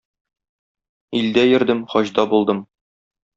[1.19, 2.65] Илдә йөрдем, хаҗда булдым